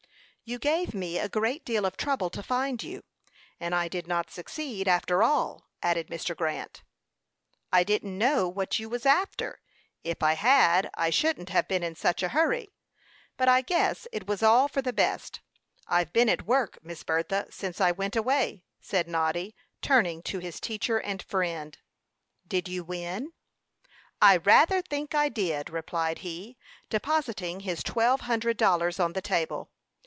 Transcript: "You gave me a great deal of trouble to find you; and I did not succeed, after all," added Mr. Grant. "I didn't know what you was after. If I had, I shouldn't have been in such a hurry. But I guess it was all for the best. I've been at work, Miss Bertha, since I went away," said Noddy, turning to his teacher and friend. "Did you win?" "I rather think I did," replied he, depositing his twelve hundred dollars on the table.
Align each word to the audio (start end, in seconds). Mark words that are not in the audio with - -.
"You 0.43 0.59
gave 0.59 0.93
me 0.93 1.17
a 1.17 1.29
great 1.29 1.63
deal 1.63 1.85
of 1.85 1.95
trouble 1.95 2.29
to 2.31 2.43
find 2.43 2.83
you; 2.83 3.03
and 3.57 3.73
I 3.73 3.87
did 3.87 4.05
not 4.05 4.29
succeed, 4.29 4.85
after 4.85 5.23
all," 5.23 5.69
added 5.81 6.09
Mr. 6.09 6.35
Grant. 6.35 6.83
"I 7.71 7.85
didn't 7.85 8.17
know 8.17 8.49
what 8.49 8.77
you 8.77 8.89
was 8.89 9.05
after. 9.05 9.61
If 10.03 10.21
I 10.21 10.33
had, 10.33 10.89
I 10.95 11.09
shouldn't 11.09 11.47
have 11.51 11.69
been 11.69 11.83
in 11.83 11.95
such 11.95 12.21
a 12.21 12.27
hurry. 12.27 12.73
But 13.37 13.47
I 13.47 13.61
guess 13.61 14.09
it 14.11 14.27
was 14.27 14.43
all 14.43 14.67
for 14.67 14.81
the 14.81 14.91
best. 14.91 15.39
I've 15.87 16.11
been 16.11 16.27
at 16.27 16.45
work, 16.45 16.79
Miss 16.83 17.03
Bertha, 17.03 17.47
since 17.49 17.79
I 17.79 17.93
went 17.93 18.17
away," 18.17 18.65
said 18.81 19.07
Noddy, 19.07 19.55
turning 19.81 20.21
to 20.23 20.39
his 20.39 20.59
teacher 20.59 20.97
and 20.99 21.23
friend. 21.23 21.77
"Did 22.45 22.67
you 22.67 22.83
win?" 22.83 23.31
"I 24.21 24.35
rather 24.35 24.81
think 24.81 25.15
I 25.15 25.29
did," 25.29 25.69
replied 25.69 26.17
he, 26.19 26.57
depositing 26.89 27.61
his 27.61 27.81
twelve 27.83 28.21
hundred 28.21 28.57
dollars 28.57 28.99
on 28.99 29.13
the 29.13 29.21
table. 29.21 29.71